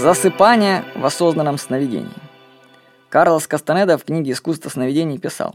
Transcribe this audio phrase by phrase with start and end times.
[0.00, 2.10] Засыпание в осознанном сновидении.
[3.08, 5.54] Карлос Кастанеда в книге «Искусство сновидений» писал.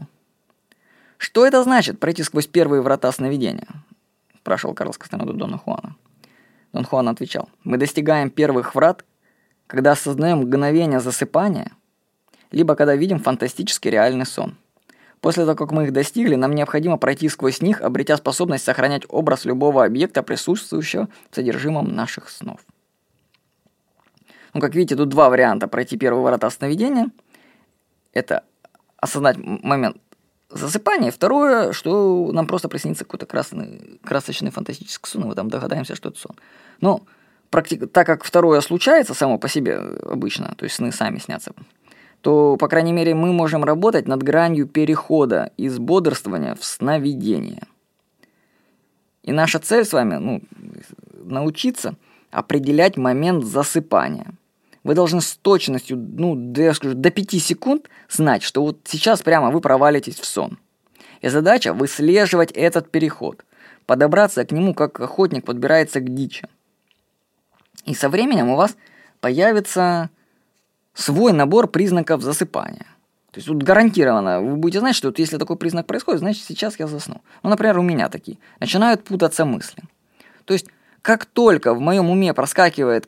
[1.18, 3.68] «Что это значит пройти сквозь первые врата сновидения?»–
[4.40, 5.94] спрашивал Карлос Кастанеда Дона Хуана.
[6.72, 7.48] Дон Хуан отвечал.
[7.64, 9.04] «Мы достигаем первых врат,
[9.66, 11.72] когда осознаем мгновение засыпания,
[12.50, 14.56] либо когда видим фантастический реальный сон.
[15.20, 19.44] После того, как мы их достигли, нам необходимо пройти сквозь них, обретя способность сохранять образ
[19.44, 22.60] любого объекта, присутствующего в содержимом наших снов.
[24.54, 27.10] Ну, как видите, тут два варианта пройти первый ворота сновидения.
[28.12, 28.44] Это
[28.96, 29.96] осознать момент
[30.50, 31.10] засыпания.
[31.10, 36.08] Второе, что нам просто приснится какой-то красный, красочный фантастический сон, и мы там догадаемся, что
[36.08, 36.36] это сон.
[36.80, 37.02] Но
[37.50, 41.52] практи- так как второе случается само по себе обычно, то есть сны сами снятся,
[42.20, 47.62] то, по крайней мере, мы можем работать над гранью перехода из бодрствования в сновидение.
[49.22, 50.42] И наша цель с вами, ну,
[51.24, 51.94] научиться
[52.30, 54.32] определять момент засыпания.
[54.82, 59.20] Вы должны с точностью, ну, да я скажу, до 5 секунд знать, что вот сейчас
[59.22, 60.58] прямо вы провалитесь в сон.
[61.20, 63.44] И задача выслеживать этот переход,
[63.84, 66.48] подобраться к нему, как охотник подбирается к дичи.
[67.84, 68.76] И со временем у вас
[69.20, 70.08] появится
[70.94, 72.86] свой набор признаков засыпания.
[73.32, 76.78] То есть вот гарантированно вы будете знать, что вот если такой признак происходит, значит сейчас
[76.78, 77.20] я засну.
[77.42, 78.38] Ну, например, у меня такие.
[78.58, 79.84] Начинают путаться мысли.
[80.46, 80.66] То есть
[81.02, 83.06] как только в моем уме проскакивает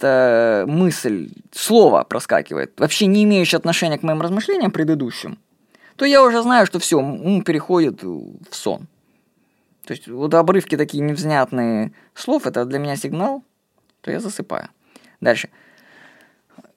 [0.00, 5.38] какая-то мысль, слово проскакивает, вообще не имеющее отношения к моим размышлениям предыдущим,
[5.96, 8.86] то я уже знаю, что все, ум переходит в сон.
[9.84, 13.42] То есть вот обрывки такие невзнятные слов, это для меня сигнал,
[14.00, 14.68] то я засыпаю.
[15.20, 15.48] Дальше.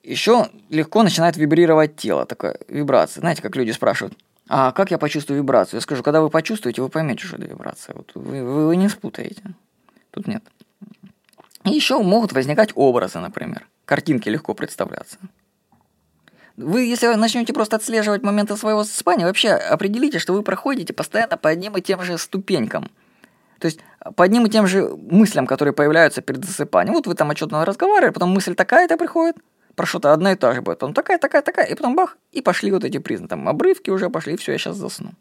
[0.02, 3.20] Еще легко начинает вибрировать тело, такая вибрация.
[3.20, 5.78] Знаете, как люди спрашивают, а как я почувствую вибрацию?
[5.78, 7.94] Я скажу, когда вы почувствуете, вы поймете, что это вибрация.
[7.94, 9.42] Вот вы, вы, вы не спутаете.
[10.10, 10.44] Тут нет.
[11.64, 13.66] И еще могут возникать образы, например.
[13.84, 15.18] Картинки легко представляться.
[16.56, 21.48] Вы, если начнете просто отслеживать моменты своего засыпания, вообще определите, что вы проходите постоянно по
[21.50, 22.90] одним и тем же ступенькам.
[23.58, 23.80] То есть
[24.14, 26.94] по одним и тем же мыслям, которые появляются перед засыпанием.
[26.94, 29.36] Вот вы там о чем-то разговаривали, потом мысль такая-то приходит,
[29.74, 30.78] про что-то одна и та же будет.
[30.78, 33.30] Потом такая, такая, такая, и потом бах, и пошли вот эти признаки.
[33.30, 35.12] Там обрывки уже пошли, все, я сейчас засну.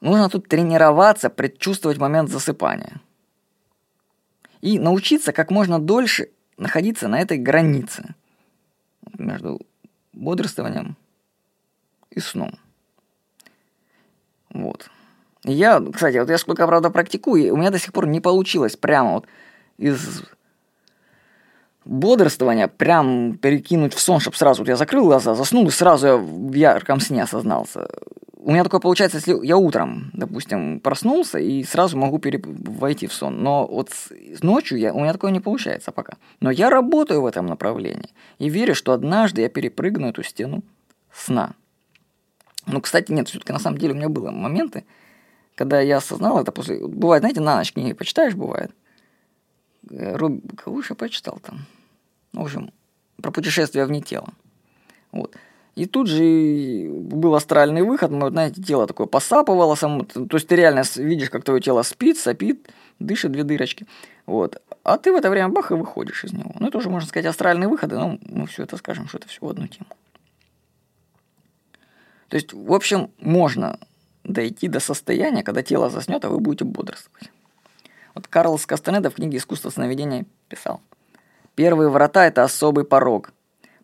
[0.00, 3.00] Нужно тут тренироваться, предчувствовать момент засыпания.
[4.60, 8.14] И научиться как можно дольше находиться на этой границе
[9.16, 9.60] между
[10.12, 10.96] бодрствованием
[12.10, 12.58] и сном.
[14.50, 14.90] Вот.
[15.44, 19.12] Я, кстати, вот я сколько, правда, практикую, у меня до сих пор не получилось прямо
[19.12, 19.26] вот
[19.76, 20.22] из
[21.84, 26.16] бодрствования прям перекинуть в сон, чтобы сразу вот я закрыл глаза, заснул и сразу я
[26.16, 27.88] в ярком сне осознался.
[28.48, 32.40] У меня такое получается, если я утром, допустим, проснулся и сразу могу пере...
[32.42, 33.42] войти в сон.
[33.42, 33.90] Но вот
[34.40, 34.94] ночью я...
[34.94, 36.14] у меня такое не получается пока.
[36.40, 38.08] Но я работаю в этом направлении
[38.38, 40.64] и верю, что однажды я перепрыгну эту стену
[41.12, 41.56] сна.
[42.64, 44.86] Ну, кстати, нет, все-таки на самом деле у меня были моменты,
[45.54, 46.78] когда я осознал это после...
[46.86, 48.70] Бывает, знаете, на ночь книги почитаешь, бывает.
[49.90, 50.40] Роб...
[50.56, 51.66] Кого же я почитал там?
[52.32, 52.72] В общем,
[53.20, 54.32] про путешествие вне тела.
[55.12, 55.36] Вот.
[55.78, 60.56] И тут же был астральный выход, мы, знаете, тело такое посапывало, само, то есть ты
[60.56, 62.68] реально видишь, как твое тело спит, сопит,
[62.98, 63.86] дышит две дырочки.
[64.26, 64.60] Вот.
[64.82, 66.50] А ты в это время бах и выходишь из него.
[66.58, 69.38] Ну, это уже, можно сказать, астральные выходы, но мы все это скажем, что это все
[69.40, 69.86] в одну тему.
[72.28, 73.78] То есть, в общем, можно
[74.24, 77.30] дойти до состояния, когда тело заснет, а вы будете бодрствовать.
[78.16, 80.80] Вот Карлос Кастанеда в книге «Искусство сновидения» писал.
[81.54, 83.32] Первые врата– это особый порог.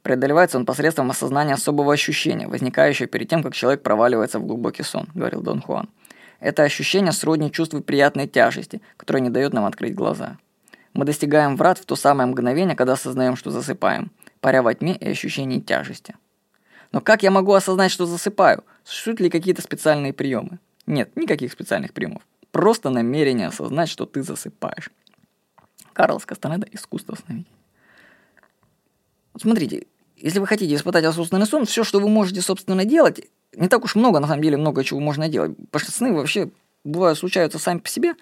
[0.05, 5.09] Преодолевается он посредством осознания особого ощущения, возникающего перед тем, как человек проваливается в глубокий сон,
[5.15, 5.89] говорил Дон Хуан.
[6.41, 10.37] Это ощущение сродни чувству приятной тяжести, которое не дает нам открыть глаза.
[10.93, 14.11] Мы достигаем врат в то самое мгновение, когда осознаем, что засыпаем,
[14.41, 16.15] паря во тьме и ощущении тяжести.
[16.93, 18.63] Но как я могу осознать, что засыпаю?
[18.85, 20.59] Существуют ли какие-то специальные приемы?
[20.87, 22.21] Нет, никаких специальных приемов.
[22.51, 24.91] Просто намерение осознать, что ты засыпаешь.
[25.95, 27.47] Карлос Кастанеда «Искусство сновидения».
[29.33, 29.87] Вот смотрите,
[30.25, 33.21] если вы хотите испытать осознанный сон, все, что вы можете, собственно, делать,
[33.55, 35.55] не так уж много, на самом деле, много чего можно делать.
[35.71, 36.51] Потому что сны вообще
[36.83, 38.15] бывают, случаются сами по себе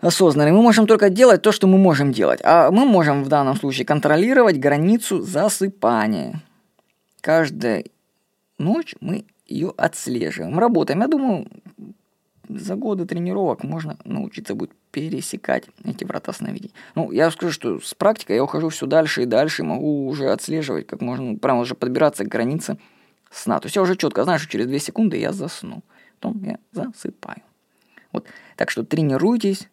[0.00, 0.54] осознанные.
[0.54, 2.40] Мы можем только делать то, что мы можем делать.
[2.42, 6.40] А мы можем в данном случае контролировать границу засыпания.
[7.20, 7.84] Каждую
[8.56, 11.02] ночь мы ее отслеживаем, работаем.
[11.02, 11.46] Я думаю,
[12.48, 16.72] за годы тренировок можно научиться будет пересекать эти врата сновидений.
[16.94, 20.86] Ну, я скажу, что с практикой я ухожу все дальше и дальше, могу уже отслеживать,
[20.86, 22.78] как можно, ну, прямо уже подбираться к границе
[23.32, 23.58] сна.
[23.58, 25.82] То есть я уже четко знаю, что через 2 секунды я засну.
[26.20, 27.42] Потом я засыпаю.
[28.12, 28.28] Вот.
[28.54, 29.68] Так что тренируйтесь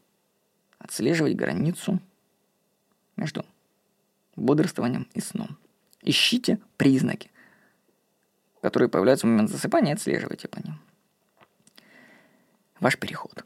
[0.79, 2.00] отслеживать границу
[3.15, 3.45] между
[4.35, 5.56] бодрствованием и сном.
[6.01, 7.29] Ищите признаки,
[8.62, 10.79] которые появляются в момент засыпания, и отслеживайте по ним.
[12.79, 13.45] Ваш переход.